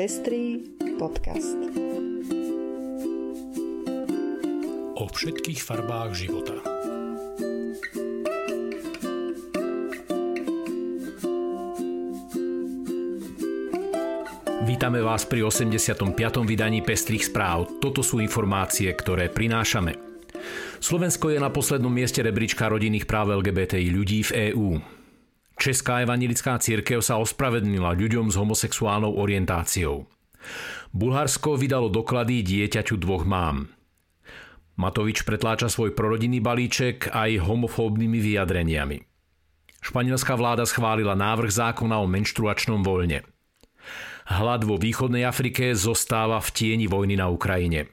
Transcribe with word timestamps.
Pestrý 0.00 0.64
podcast. 0.96 1.60
O 4.96 5.04
všetkých 5.04 5.60
farbách 5.60 6.16
života. 6.16 6.56
Vítame 14.64 15.04
vás 15.04 15.28
pri 15.28 15.44
85. 15.44 16.16
vydaní 16.48 16.80
Pestrých 16.80 17.28
správ. 17.28 17.68
Toto 17.84 18.00
sú 18.00 18.24
informácie, 18.24 18.88
ktoré 18.96 19.28
prinášame. 19.28 20.00
Slovensko 20.80 21.28
je 21.28 21.36
na 21.36 21.52
poslednom 21.52 21.92
mieste 21.92 22.24
rebríčka 22.24 22.72
rodinných 22.72 23.04
práv 23.04 23.36
LGBTI 23.36 23.92
ľudí 23.92 24.24
v 24.24 24.56
EÚ. 24.56 24.99
Česká 25.60 26.00
evangelická 26.00 26.56
církev 26.56 27.04
sa 27.04 27.20
ospravedlnila 27.20 27.92
ľuďom 27.92 28.32
s 28.32 28.40
homosexuálnou 28.40 29.20
orientáciou. 29.20 30.08
Bulharsko 30.96 31.60
vydalo 31.60 31.92
doklady 31.92 32.40
dieťaťu 32.40 32.96
dvoch 32.96 33.28
mám. 33.28 33.68
Matovič 34.80 35.28
pretláča 35.28 35.68
svoj 35.68 35.92
prorodinný 35.92 36.40
balíček 36.40 37.12
aj 37.12 37.44
homofóbnymi 37.44 38.18
vyjadreniami. 38.24 39.04
Španielská 39.84 40.32
vláda 40.40 40.64
schválila 40.64 41.12
návrh 41.12 41.52
zákona 41.52 42.00
o 42.00 42.08
menštruačnom 42.08 42.80
voľne. 42.80 43.20
Hlad 44.32 44.64
vo 44.64 44.80
východnej 44.80 45.28
Afrike 45.28 45.76
zostáva 45.76 46.40
v 46.40 46.48
tieni 46.56 46.88
vojny 46.88 47.20
na 47.20 47.28
Ukrajine. 47.28 47.92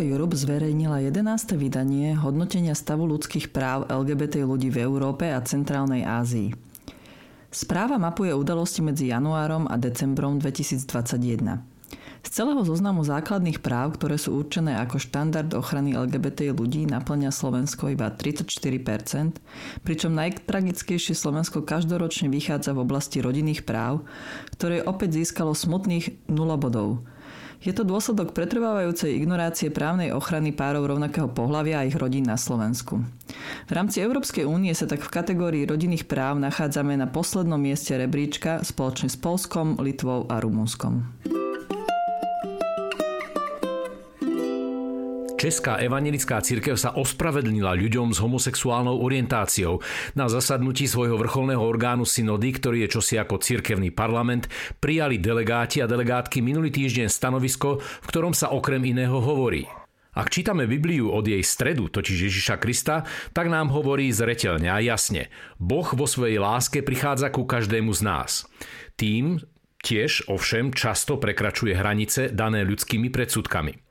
Ilga 0.00 0.16
Europe 0.16 0.32
zverejnila 0.32 1.04
11. 1.12 1.60
vydanie 1.60 2.16
hodnotenia 2.16 2.72
stavu 2.72 3.04
ľudských 3.04 3.52
práv 3.52 3.84
LGBT 3.84 4.48
ľudí 4.48 4.72
v 4.72 4.80
Európe 4.80 5.28
a 5.28 5.44
Centrálnej 5.44 6.08
Ázii. 6.08 6.56
Správa 7.52 8.00
mapuje 8.00 8.32
udalosti 8.32 8.80
medzi 8.80 9.12
januárom 9.12 9.68
a 9.68 9.76
decembrom 9.76 10.40
2021. 10.40 11.60
Z 12.24 12.28
celého 12.32 12.64
zoznamu 12.64 13.04
základných 13.04 13.60
práv, 13.60 14.00
ktoré 14.00 14.16
sú 14.16 14.40
určené 14.40 14.80
ako 14.80 14.96
štandard 14.96 15.52
ochrany 15.52 15.92
LGBT 15.92 16.56
ľudí, 16.56 16.88
naplňa 16.88 17.28
Slovensko 17.28 17.92
iba 17.92 18.08
34%, 18.08 19.36
pričom 19.84 20.16
najtragickejšie 20.16 21.12
Slovensko 21.12 21.60
každoročne 21.60 22.32
vychádza 22.32 22.72
v 22.72 22.88
oblasti 22.88 23.20
rodinných 23.20 23.68
práv, 23.68 24.08
ktoré 24.56 24.80
opäť 24.80 25.20
získalo 25.20 25.52
smutných 25.52 26.24
0 26.24 26.56
bodov– 26.56 26.88
je 27.60 27.72
to 27.76 27.84
dôsledok 27.84 28.32
pretrvávajúcej 28.32 29.12
ignorácie 29.12 29.68
právnej 29.68 30.16
ochrany 30.16 30.52
párov 30.52 30.96
rovnakého 30.96 31.28
pohľavia 31.28 31.84
a 31.84 31.86
ich 31.86 31.96
rodín 31.96 32.24
na 32.24 32.40
Slovensku. 32.40 33.04
V 33.68 33.72
rámci 33.72 34.00
Európskej 34.00 34.48
únie 34.48 34.72
sa 34.72 34.88
tak 34.88 35.04
v 35.04 35.12
kategórii 35.12 35.64
rodinných 35.68 36.08
práv 36.08 36.40
nachádzame 36.40 36.96
na 36.96 37.06
poslednom 37.06 37.60
mieste 37.60 37.94
rebríčka 38.00 38.64
spoločne 38.64 39.12
s 39.12 39.20
Polskom, 39.20 39.76
Litvou 39.76 40.24
a 40.32 40.40
Rumunskom. 40.40 41.04
Česká 45.40 45.80
evangelická 45.80 46.36
církev 46.44 46.76
sa 46.76 46.92
ospravedlnila 47.00 47.72
ľuďom 47.72 48.12
s 48.12 48.20
homosexuálnou 48.20 49.00
orientáciou. 49.00 49.80
Na 50.12 50.28
zasadnutí 50.28 50.84
svojho 50.84 51.16
vrcholného 51.16 51.64
orgánu 51.64 52.04
synody, 52.04 52.52
ktorý 52.52 52.84
je 52.84 53.00
čosi 53.00 53.16
ako 53.16 53.40
cirkevný 53.40 53.88
parlament, 53.88 54.52
prijali 54.84 55.16
delegáti 55.16 55.80
a 55.80 55.88
delegátky 55.88 56.44
minulý 56.44 56.68
týždeň 56.68 57.08
stanovisko, 57.08 57.80
v 57.80 58.06
ktorom 58.12 58.36
sa 58.36 58.52
okrem 58.52 58.84
iného 58.84 59.16
hovorí. 59.16 59.64
Ak 60.12 60.28
čítame 60.28 60.68
Bibliu 60.68 61.08
od 61.08 61.24
jej 61.24 61.40
stredu, 61.40 61.88
totiž 61.88 62.28
Ježiša 62.28 62.60
Krista, 62.60 63.08
tak 63.32 63.48
nám 63.48 63.72
hovorí 63.72 64.12
zretelne 64.12 64.68
a 64.68 64.76
jasne. 64.84 65.32
Boh 65.56 65.88
vo 65.88 66.04
svojej 66.04 66.36
láske 66.36 66.84
prichádza 66.84 67.32
ku 67.32 67.48
každému 67.48 67.96
z 67.96 68.00
nás. 68.04 68.44
Tým 69.00 69.40
tiež 69.80 70.28
ovšem 70.28 70.76
často 70.76 71.16
prekračuje 71.16 71.72
hranice 71.72 72.28
dané 72.28 72.60
ľudskými 72.68 73.08
predsudkami. 73.08 73.88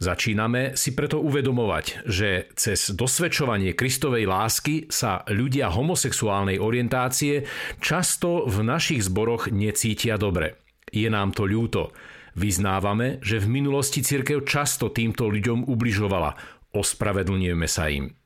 Začíname 0.00 0.80
si 0.80 0.96
preto 0.96 1.20
uvedomovať, 1.20 2.08
že 2.08 2.48
cez 2.56 2.96
dosvedčovanie 2.96 3.76
Kristovej 3.76 4.24
lásky 4.24 4.88
sa 4.88 5.20
ľudia 5.28 5.68
homosexuálnej 5.68 6.56
orientácie 6.56 7.44
často 7.84 8.48
v 8.48 8.64
našich 8.64 9.04
zboroch 9.04 9.52
necítia 9.52 10.16
dobre. 10.16 10.64
Je 10.88 11.04
nám 11.12 11.36
to 11.36 11.44
ľúto. 11.44 11.92
Vyznávame, 12.32 13.20
že 13.20 13.44
v 13.44 13.60
minulosti 13.60 14.00
cirkev 14.00 14.48
často 14.48 14.88
týmto 14.88 15.28
ľuďom 15.28 15.68
ubližovala. 15.68 16.32
Ospravedlňujeme 16.72 17.68
sa 17.68 17.92
im. 17.92 18.16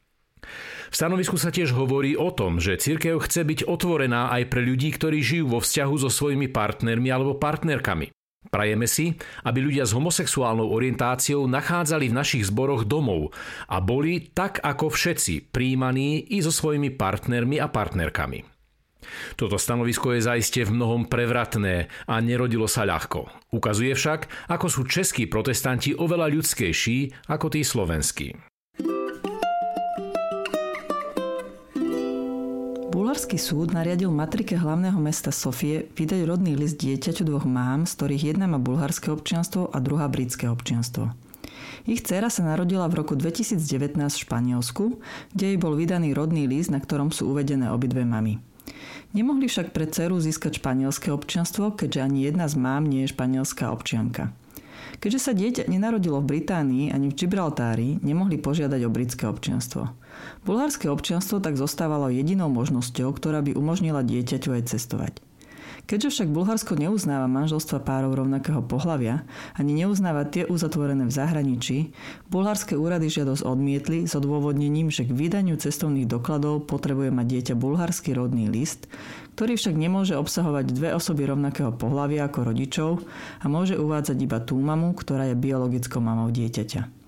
V 0.92 0.94
stanovisku 0.94 1.34
sa 1.42 1.50
tiež 1.50 1.74
hovorí 1.74 2.14
o 2.14 2.30
tom, 2.30 2.62
že 2.62 2.78
cirkev 2.78 3.18
chce 3.26 3.42
byť 3.42 3.60
otvorená 3.66 4.30
aj 4.30 4.46
pre 4.46 4.62
ľudí, 4.62 4.94
ktorí 4.94 5.18
žijú 5.26 5.50
vo 5.50 5.58
vzťahu 5.58 5.94
so 5.98 6.06
svojimi 6.06 6.46
partnermi 6.54 7.10
alebo 7.10 7.34
partnerkami. 7.34 8.14
Prajeme 8.54 8.86
si, 8.86 9.10
aby 9.42 9.66
ľudia 9.66 9.82
s 9.82 9.90
homosexuálnou 9.98 10.70
orientáciou 10.70 11.50
nachádzali 11.50 12.14
v 12.14 12.14
našich 12.14 12.46
zboroch 12.54 12.86
domov 12.86 13.34
a 13.66 13.82
boli 13.82 14.30
tak 14.30 14.62
ako 14.62 14.94
všetci 14.94 15.50
príjmaní 15.50 16.22
i 16.30 16.38
so 16.38 16.54
svojimi 16.54 16.94
partnermi 16.94 17.58
a 17.58 17.66
partnerkami. 17.66 18.46
Toto 19.34 19.58
stanovisko 19.58 20.14
je 20.14 20.22
zaiste 20.22 20.62
v 20.62 20.70
mnohom 20.70 21.10
prevratné 21.10 21.90
a 22.06 22.14
nerodilo 22.22 22.70
sa 22.70 22.86
ľahko. 22.86 23.26
Ukazuje 23.50 23.90
však, 23.90 24.46
ako 24.46 24.66
sú 24.70 24.86
českí 24.86 25.26
protestanti 25.26 25.90
oveľa 25.90 26.30
ľudskejší 26.30 27.26
ako 27.26 27.46
tí 27.50 27.66
slovenskí. 27.66 28.53
Bulharský 33.14 33.38
súd 33.38 33.70
nariadil 33.70 34.10
matrike 34.10 34.58
hlavného 34.58 34.98
mesta 34.98 35.30
Sofie 35.30 35.86
vydať 35.94 36.26
rodný 36.26 36.58
list 36.58 36.82
dieťaťu 36.82 37.22
dvoch 37.22 37.46
mám, 37.46 37.86
z 37.86 37.94
ktorých 37.94 38.34
jedna 38.34 38.50
má 38.50 38.58
bulharské 38.58 39.14
občianstvo 39.14 39.70
a 39.70 39.78
druhá 39.78 40.10
britské 40.10 40.50
občianstvo. 40.50 41.14
Ich 41.86 42.02
dcéra 42.02 42.26
sa 42.26 42.42
narodila 42.42 42.90
v 42.90 42.98
roku 42.98 43.14
2019 43.14 43.94
v 44.02 44.18
Španielsku, 44.18 44.98
kde 45.30 45.44
jej 45.46 45.58
bol 45.62 45.78
vydaný 45.78 46.10
rodný 46.10 46.50
list, 46.50 46.74
na 46.74 46.82
ktorom 46.82 47.14
sú 47.14 47.30
uvedené 47.30 47.70
obidve 47.70 48.02
mamy. 48.02 48.42
Nemohli 49.14 49.46
však 49.46 49.70
pre 49.70 49.86
dceru 49.86 50.18
získať 50.18 50.58
španielské 50.58 51.14
občianstvo, 51.14 51.70
keďže 51.70 52.02
ani 52.02 52.26
jedna 52.26 52.50
z 52.50 52.58
mám 52.58 52.82
nie 52.82 53.06
je 53.06 53.14
španielská 53.14 53.70
občianka. 53.70 54.34
Keďže 55.04 55.20
sa 55.20 55.36
dieťa 55.36 55.68
nenarodilo 55.68 56.24
v 56.24 56.40
Británii 56.40 56.88
ani 56.88 57.12
v 57.12 57.18
Gibraltári, 57.20 58.00
nemohli 58.00 58.40
požiadať 58.40 58.88
o 58.88 58.90
britské 58.90 59.28
občianstvo. 59.28 59.92
Bulharské 60.48 60.88
občianstvo 60.88 61.44
tak 61.44 61.60
zostávalo 61.60 62.08
jedinou 62.08 62.48
možnosťou, 62.48 63.12
ktorá 63.12 63.44
by 63.44 63.52
umožnila 63.52 64.00
dieťaťu 64.00 64.56
aj 64.56 64.72
cestovať. 64.72 65.20
Keďže 65.84 66.08
však 66.16 66.28
Bulharsko 66.32 66.80
neuznáva 66.80 67.28
manželstva 67.28 67.84
párov 67.84 68.16
rovnakého 68.16 68.64
pohľavia 68.64 69.28
ani 69.52 69.84
neuznáva 69.84 70.24
tie 70.24 70.48
uzatvorené 70.48 71.04
v 71.04 71.12
zahraničí, 71.12 71.92
bulharské 72.32 72.72
úrady 72.72 73.12
žiadosť 73.12 73.44
odmietli 73.44 74.08
s 74.08 74.16
odôvodnením, 74.16 74.88
že 74.88 75.04
k 75.04 75.12
vydaniu 75.12 75.60
cestovných 75.60 76.08
dokladov 76.08 76.64
potrebuje 76.64 77.12
mať 77.12 77.26
dieťa 77.28 77.54
bulharský 77.60 78.16
rodný 78.16 78.48
list, 78.48 78.88
ktorý 79.36 79.60
však 79.60 79.76
nemôže 79.76 80.16
obsahovať 80.16 80.72
dve 80.72 80.96
osoby 80.96 81.28
rovnakého 81.28 81.76
pohľavia 81.76 82.32
ako 82.32 82.40
rodičov 82.48 82.90
a 83.44 83.46
môže 83.52 83.76
uvádzať 83.76 84.16
iba 84.24 84.40
tú 84.40 84.56
mamu, 84.56 84.96
ktorá 84.96 85.28
je 85.28 85.36
biologickou 85.36 86.00
mamou 86.00 86.32
dieťaťa. 86.32 87.04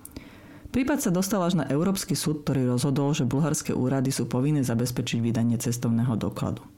Prípad 0.69 1.01
sa 1.01 1.09
dostal 1.09 1.41
až 1.41 1.57
na 1.57 1.65
Európsky 1.65 2.13
súd, 2.13 2.45
ktorý 2.45 2.77
rozhodol, 2.77 3.09
že 3.17 3.25
bulharské 3.25 3.73
úrady 3.73 4.13
sú 4.13 4.29
povinné 4.29 4.61
zabezpečiť 4.61 5.17
vydanie 5.17 5.57
cestovného 5.57 6.13
dokladu. 6.13 6.76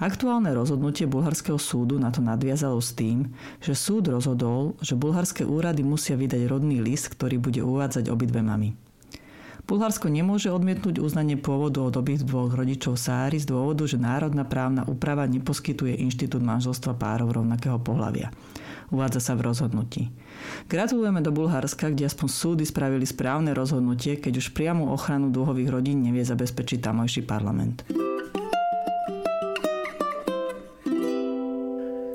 Aktuálne 0.00 0.52
rozhodnutie 0.56 1.04
bulharského 1.04 1.60
súdu 1.60 2.00
na 2.00 2.08
to 2.08 2.24
nadviazalo 2.24 2.80
s 2.80 2.96
tým, 2.96 3.32
že 3.60 3.76
súd 3.76 4.08
rozhodol, 4.08 4.78
že 4.80 4.96
bulharské 4.96 5.44
úrady 5.44 5.84
musia 5.84 6.16
vydať 6.16 6.48
rodný 6.48 6.80
list, 6.80 7.12
ktorý 7.12 7.36
bude 7.36 7.60
uvádzať 7.60 8.08
obidve 8.08 8.40
mamy. 8.40 8.72
Bulharsko 9.62 10.10
nemôže 10.10 10.50
odmietnúť 10.50 10.98
uznanie 10.98 11.38
pôvodu 11.38 11.86
od 11.86 11.94
obých 11.94 12.26
dvoch 12.26 12.50
rodičov 12.50 12.98
Sáry 12.98 13.38
z 13.38 13.46
dôvodu, 13.46 13.86
že 13.86 13.94
národná 13.94 14.42
právna 14.42 14.82
úprava 14.84 15.22
neposkytuje 15.30 16.02
inštitút 16.02 16.42
manželstva 16.42 16.98
párov 16.98 17.30
rovnakého 17.30 17.78
pohľavia 17.78 18.34
uvádza 18.92 19.20
sa 19.24 19.32
v 19.34 19.48
rozhodnutí. 19.48 20.12
Gratulujeme 20.68 21.24
do 21.24 21.32
Bulharska, 21.32 21.88
kde 21.88 22.06
aspoň 22.06 22.28
súdy 22.28 22.64
spravili 22.68 23.08
správne 23.08 23.56
rozhodnutie, 23.56 24.20
keď 24.20 24.38
už 24.38 24.52
priamu 24.52 24.92
ochranu 24.92 25.32
dúhových 25.32 25.72
rodín 25.72 26.04
nevie 26.04 26.22
zabezpečiť 26.22 26.84
tamojší 26.84 27.24
parlament. 27.24 27.88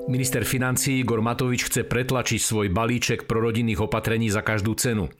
Minister 0.07 0.47
financí 0.47 1.03
Igor 1.03 1.19
Matovič 1.19 1.67
chce 1.67 1.83
pretlačiť 1.83 2.39
svoj 2.39 2.71
balíček 2.71 3.27
prorodinných 3.27 3.83
opatrení 3.83 4.31
za 4.31 4.39
každú 4.39 4.71
cenu. 4.79 5.11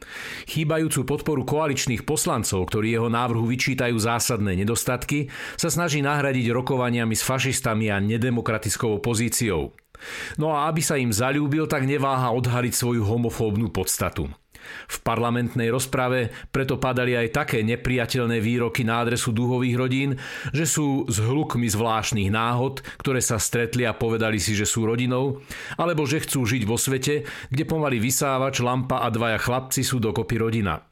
Chýbajúcu 0.47 1.03
podporu 1.03 1.43
koaličných 1.43 2.07
poslancov, 2.07 2.71
ktorí 2.71 2.95
jeho 2.95 3.11
návrhu 3.11 3.43
vyčítajú 3.51 3.99
zásadné 3.99 4.55
nedostatky, 4.55 5.27
sa 5.59 5.67
snaží 5.67 5.99
nahradiť 5.99 6.55
rokovaniami 6.55 7.19
s 7.19 7.27
fašistami 7.27 7.91
a 7.91 7.99
nedemokratickou 7.99 9.03
opozíciou. 9.03 9.75
No 10.39 10.55
a 10.55 10.71
aby 10.71 10.79
sa 10.79 10.95
im 10.95 11.11
zalúbil, 11.11 11.67
tak 11.67 11.83
neváha 11.83 12.31
odhaliť 12.31 12.71
svoju 12.71 13.03
homofóbnu 13.03 13.67
podstatu. 13.67 14.31
V 14.87 14.97
parlamentnej 15.03 15.71
rozprave 15.71 16.31
preto 16.51 16.79
padali 16.79 17.13
aj 17.15 17.33
také 17.33 17.63
nepriateľné 17.63 18.39
výroky 18.39 18.83
na 18.87 19.03
adresu 19.03 19.33
duhových 19.35 19.75
rodín, 19.75 20.09
že 20.55 20.65
sú 20.67 21.07
s 21.07 21.19
hlukmi 21.19 21.67
zvláštnych 21.67 22.29
náhod, 22.31 22.81
ktoré 22.99 23.19
sa 23.23 23.41
stretli 23.41 23.83
a 23.87 23.95
povedali 23.97 24.37
si, 24.37 24.53
že 24.57 24.65
sú 24.67 24.87
rodinou, 24.87 25.41
alebo 25.75 26.07
že 26.07 26.23
chcú 26.23 26.45
žiť 26.45 26.63
vo 26.63 26.79
svete, 26.79 27.27
kde 27.49 27.63
pomaly 27.63 27.97
vysávač, 27.97 28.59
lampa 28.63 29.03
a 29.03 29.11
dvaja 29.11 29.39
chlapci 29.41 29.81
sú 29.83 29.97
dokopy 29.99 30.35
rodina. 30.39 30.87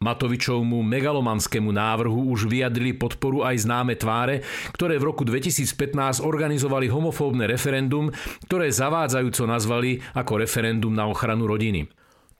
Matovičovmu 0.00 0.80
megalomanskému 0.80 1.76
návrhu 1.76 2.32
už 2.32 2.48
vyjadrili 2.48 2.96
podporu 2.96 3.44
aj 3.44 3.68
známe 3.68 4.00
tváre, 4.00 4.40
ktoré 4.72 4.96
v 4.96 5.12
roku 5.12 5.28
2015 5.28 6.24
organizovali 6.24 6.88
homofóbne 6.88 7.44
referendum, 7.44 8.08
ktoré 8.48 8.72
zavádzajúco 8.72 9.44
nazvali 9.44 10.00
ako 10.16 10.40
referendum 10.40 10.96
na 10.96 11.04
ochranu 11.04 11.44
rodiny. 11.44 11.84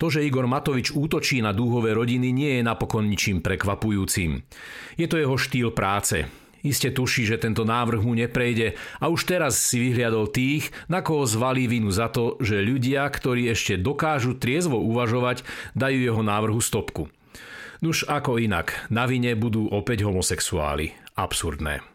To, 0.00 0.08
že 0.08 0.24
Igor 0.24 0.48
Matovič 0.48 0.96
útočí 0.96 1.44
na 1.44 1.52
dúhové 1.52 1.92
rodiny, 1.92 2.32
nie 2.32 2.56
je 2.56 2.62
napokon 2.64 3.04
ničím 3.04 3.44
prekvapujúcim. 3.44 4.40
Je 4.96 5.04
to 5.04 5.20
jeho 5.20 5.36
štýl 5.36 5.76
práce. 5.76 6.24
Iste 6.60 6.92
tuší, 6.92 7.24
že 7.28 7.40
tento 7.40 7.64
návrh 7.64 8.00
mu 8.04 8.16
neprejde 8.16 8.76
a 9.00 9.08
už 9.08 9.28
teraz 9.28 9.60
si 9.60 9.80
vyhliadol 9.80 10.28
tých, 10.28 10.72
na 10.92 11.00
koho 11.00 11.24
zvalí 11.24 11.68
vinu 11.68 11.88
za 11.88 12.12
to, 12.12 12.36
že 12.40 12.64
ľudia, 12.64 13.04
ktorí 13.08 13.48
ešte 13.48 13.80
dokážu 13.80 14.36
triezvo 14.36 14.76
uvažovať, 14.76 15.44
dajú 15.72 16.00
jeho 16.00 16.20
návrhu 16.24 16.60
stopku. 16.60 17.08
Nuž 17.80 18.04
ako 18.04 18.36
inak, 18.36 18.76
na 18.92 19.08
vine 19.08 19.32
budú 19.36 19.72
opäť 19.72 20.04
homosexuáli. 20.04 20.92
Absurdné. 21.16 21.89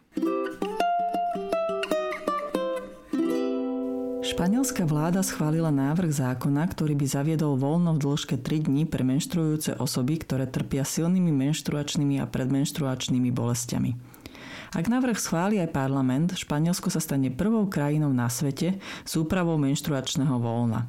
Španielská 4.36 4.84
vláda 4.84 5.24
schválila 5.24 5.72
návrh 5.72 6.12
zákona, 6.12 6.68
ktorý 6.68 6.92
by 6.92 7.08
zaviedol 7.08 7.56
voľno 7.56 7.96
v 7.96 8.04
dĺžke 8.04 8.36
3 8.36 8.68
dní 8.68 8.84
pre 8.84 9.00
menštruujúce 9.00 9.80
osoby, 9.80 10.20
ktoré 10.20 10.44
trpia 10.44 10.84
silnými 10.84 11.32
menštruačnými 11.32 12.20
a 12.20 12.28
predmenštruačnými 12.28 13.32
bolestiami. 13.32 13.96
Ak 14.76 14.92
návrh 14.92 15.16
schváli 15.16 15.56
aj 15.56 15.72
parlament, 15.72 16.36
Španielsko 16.36 16.92
sa 16.92 17.00
stane 17.00 17.32
prvou 17.32 17.64
krajinou 17.64 18.12
na 18.12 18.28
svete 18.28 18.76
s 19.08 19.16
úpravou 19.16 19.56
menštruačného 19.56 20.36
voľna. 20.36 20.84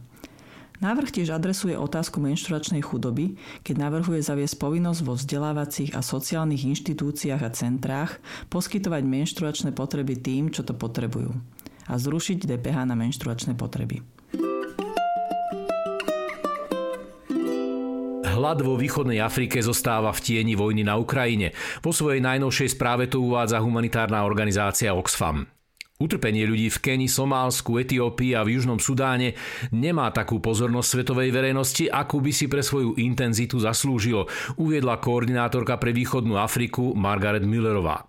Návrh 0.84 1.16
tiež 1.16 1.32
adresuje 1.32 1.80
otázku 1.80 2.20
menštruačnej 2.20 2.84
chudoby, 2.84 3.40
keď 3.64 3.76
navrhuje 3.80 4.28
zaviesť 4.28 4.60
povinnosť 4.60 5.08
vo 5.08 5.16
vzdelávacích 5.16 5.96
a 5.96 6.04
sociálnych 6.04 6.68
inštitúciách 6.68 7.48
a 7.48 7.56
centrách 7.56 8.20
poskytovať 8.52 9.08
menštruačné 9.08 9.72
potreby 9.72 10.20
tým, 10.20 10.52
čo 10.52 10.68
to 10.68 10.76
potrebujú 10.76 11.32
a 11.88 11.94
zrušiť 11.96 12.46
DPH 12.46 12.88
na 12.88 12.96
menštruačné 13.00 13.56
potreby. 13.56 14.04
Hlad 18.38 18.62
vo 18.62 18.78
východnej 18.78 19.18
Afrike 19.18 19.58
zostáva 19.66 20.14
v 20.14 20.22
tieni 20.22 20.54
vojny 20.54 20.86
na 20.86 20.94
Ukrajine. 21.02 21.58
Vo 21.82 21.90
svojej 21.90 22.22
najnovšej 22.22 22.78
správe 22.78 23.10
to 23.10 23.18
uvádza 23.18 23.58
humanitárna 23.58 24.22
organizácia 24.22 24.94
Oxfam. 24.94 25.50
Utrpenie 25.98 26.46
ľudí 26.46 26.70
v 26.70 26.78
Keni, 26.78 27.10
Somálsku, 27.10 27.82
Etiópii 27.82 28.38
a 28.38 28.46
v 28.46 28.54
Južnom 28.54 28.78
Sudáne 28.78 29.34
nemá 29.74 30.14
takú 30.14 30.38
pozornosť 30.38 31.02
svetovej 31.02 31.34
verejnosti, 31.34 31.90
akú 31.90 32.22
by 32.22 32.30
si 32.30 32.46
pre 32.46 32.62
svoju 32.62 33.02
intenzitu 33.02 33.58
zaslúžilo, 33.58 34.30
uviedla 34.62 35.02
koordinátorka 35.02 35.82
pre 35.82 35.98
východnú 35.98 36.38
Afriku 36.38 36.94
Margaret 36.94 37.42
Müllerová. 37.42 38.06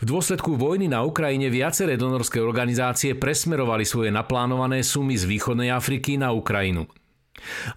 V 0.00 0.04
dôsledku 0.04 0.58
vojny 0.58 0.90
na 0.90 1.06
Ukrajine 1.06 1.50
viaceré 1.52 1.94
donorské 1.94 2.42
organizácie 2.42 3.14
presmerovali 3.14 3.86
svoje 3.86 4.10
naplánované 4.10 4.82
sumy 4.82 5.14
z 5.14 5.24
východnej 5.30 5.70
Afriky 5.70 6.18
na 6.18 6.34
Ukrajinu. 6.34 6.90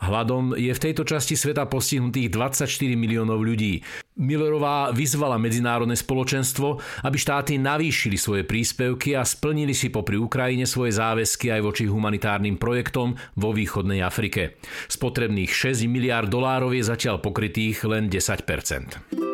Hladom 0.06 0.53
je 0.53 0.69
v 0.69 0.79
tejto 0.79 1.03
časti 1.03 1.33
sveta 1.33 1.65
postihnutých 1.65 2.29
24 2.29 2.69
miliónov 2.94 3.41
ľudí. 3.41 3.81
Millerová 4.18 4.94
vyzvala 4.94 5.38
medzinárodné 5.38 5.97
spoločenstvo, 5.97 6.77
aby 7.06 7.18
štáty 7.18 7.62
navýšili 7.62 8.18
svoje 8.18 8.44
príspevky 8.45 9.13
a 9.13 9.25
splnili 9.25 9.74
si 9.77 9.94
popri 9.94 10.18
Ukrajine 10.18 10.65
svoje 10.65 10.97
záväzky 10.97 11.53
aj 11.53 11.62
voči 11.62 11.83
humanitárnym 11.89 12.57
projektom 12.57 13.18
vo 13.38 13.50
východnej 13.53 14.01
Afrike. 14.01 14.57
Z 14.89 14.95
potrebných 14.97 15.50
6 15.50 15.85
miliard 15.89 16.29
dolárov 16.29 16.74
je 16.74 16.83
zatiaľ 16.85 17.21
pokrytých 17.21 17.85
len 17.85 18.09
10 18.09 19.26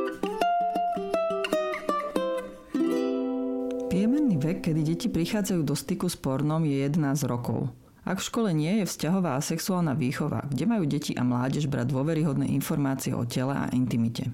kedy 4.64 4.96
deti 4.96 5.12
prichádzajú 5.12 5.62
do 5.68 5.76
styku 5.76 6.08
s 6.08 6.16
pornom, 6.16 6.64
je 6.64 6.88
11 6.88 7.28
rokov. 7.28 7.68
Ak 8.08 8.24
v 8.24 8.28
škole 8.32 8.50
nie 8.56 8.80
je 8.80 8.88
vzťahová 8.88 9.36
a 9.36 9.44
sexuálna 9.44 9.92
výchova, 9.92 10.48
kde 10.48 10.64
majú 10.64 10.88
deti 10.88 11.12
a 11.20 11.28
mládež 11.28 11.68
brať 11.68 11.92
dôveryhodné 11.92 12.48
informácie 12.56 13.12
o 13.12 13.28
tele 13.28 13.52
a 13.52 13.68
intimite. 13.76 14.32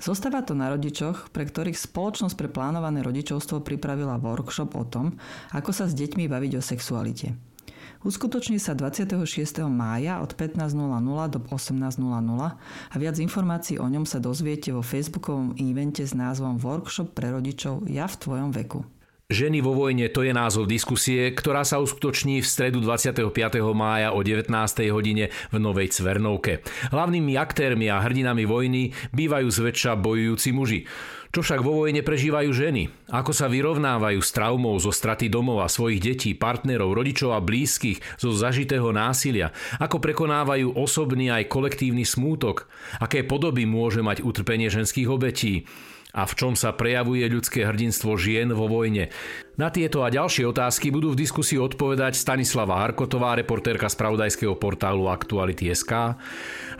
Zostáva 0.00 0.40
to 0.40 0.56
na 0.56 0.72
rodičoch, 0.72 1.28
pre 1.32 1.44
ktorých 1.44 1.76
spoločnosť 1.76 2.36
pre 2.36 2.48
plánované 2.48 3.04
rodičovstvo 3.04 3.60
pripravila 3.60 4.20
workshop 4.20 4.76
o 4.76 4.84
tom, 4.84 5.20
ako 5.52 5.72
sa 5.76 5.88
s 5.88 5.96
deťmi 5.96 6.24
baviť 6.28 6.52
o 6.56 6.62
sexualite. 6.64 7.36
Uskutoční 8.00 8.56
sa 8.56 8.72
26. 8.72 9.20
mája 9.68 10.24
od 10.24 10.32
15.00 10.32 10.72
do 11.28 11.40
18.00 11.52 12.00
a 12.88 12.94
viac 12.96 13.16
informácií 13.20 13.76
o 13.76 13.84
ňom 13.84 14.08
sa 14.08 14.16
dozviete 14.16 14.72
vo 14.72 14.80
facebookovom 14.80 15.52
evente 15.60 16.00
s 16.00 16.16
názvom 16.16 16.56
Workshop 16.56 17.12
pre 17.12 17.28
rodičov 17.28 17.84
Ja 17.92 18.08
v 18.08 18.16
tvojom 18.16 18.56
veku. 18.56 18.88
Ženy 19.30 19.62
vo 19.62 19.78
vojne 19.78 20.10
to 20.10 20.26
je 20.26 20.34
názov 20.34 20.66
diskusie, 20.66 21.30
ktorá 21.30 21.62
sa 21.62 21.78
uskutoční 21.78 22.42
v 22.42 22.50
stredu 22.50 22.82
25. 22.82 23.30
mája 23.70 24.10
o 24.10 24.26
19. 24.26 24.50
hodine 24.90 25.30
v 25.54 25.56
Novej 25.62 25.94
Cvernovke. 25.94 26.66
Hlavnými 26.90 27.38
aktérmi 27.38 27.86
a 27.94 28.02
hrdinami 28.02 28.42
vojny 28.42 28.90
bývajú 29.14 29.46
zväčša 29.46 29.94
bojujúci 30.02 30.50
muži. 30.50 30.82
Čo 31.30 31.46
však 31.46 31.62
vo 31.62 31.78
vojne 31.78 32.02
prežívajú 32.02 32.50
ženy? 32.50 32.90
Ako 33.06 33.30
sa 33.30 33.46
vyrovnávajú 33.46 34.18
s 34.18 34.34
traumou 34.34 34.74
zo 34.82 34.90
straty 34.90 35.30
domov 35.30 35.62
a 35.62 35.70
svojich 35.70 36.02
detí, 36.02 36.34
partnerov, 36.34 36.90
rodičov 36.90 37.30
a 37.30 37.38
blízkych 37.38 38.02
zo 38.18 38.34
zažitého 38.34 38.90
násilia? 38.90 39.54
Ako 39.78 40.02
prekonávajú 40.02 40.74
osobný 40.74 41.30
aj 41.30 41.46
kolektívny 41.46 42.02
smútok? 42.02 42.66
Aké 42.98 43.22
podoby 43.22 43.62
môže 43.62 44.02
mať 44.02 44.26
utrpenie 44.26 44.66
ženských 44.74 45.06
obetí? 45.06 45.70
A 46.14 46.26
v 46.26 46.32
čom 46.34 46.52
sa 46.58 46.74
prejavuje 46.74 47.26
ľudské 47.30 47.66
hrdinstvo 47.66 48.18
žien 48.18 48.50
vo 48.50 48.66
vojne. 48.66 49.10
Na 49.60 49.68
tieto 49.68 50.00
a 50.00 50.08
ďalšie 50.08 50.48
otázky 50.48 50.88
budú 50.88 51.12
v 51.12 51.20
diskusii 51.20 51.60
odpovedať 51.60 52.16
Stanislava 52.16 52.80
Harkotová, 52.80 53.36
reportérka 53.36 53.92
spravodajského 53.92 54.56
portálu 54.56 55.12
Aktuality.sk, 55.12 56.16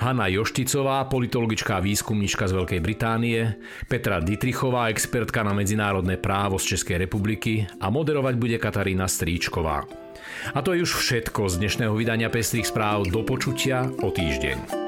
Hanna 0.01 0.27
Jošticová, 0.33 1.05
politologická 1.05 1.77
výskumnička 1.85 2.49
z 2.49 2.57
Veľkej 2.57 2.81
Británie, 2.81 3.61
Petra 3.85 4.25
Dietrichová, 4.25 4.89
expertka 4.89 5.45
na 5.45 5.53
medzinárodné 5.53 6.17
právo 6.17 6.57
z 6.57 6.77
Českej 6.77 7.05
republiky 7.05 7.69
a 7.85 7.93
moderovať 7.93 8.35
bude 8.41 8.57
Katarína 8.57 9.05
Stríčková. 9.13 9.85
A 10.57 10.59
to 10.65 10.73
je 10.73 10.89
už 10.89 10.97
všetko 11.05 11.53
z 11.53 11.55
dnešného 11.61 11.93
vydania 11.93 12.33
Pestrých 12.33 12.73
správ 12.73 13.13
do 13.13 13.21
počutia 13.21 13.93
o 14.01 14.09
týždeň. 14.09 14.80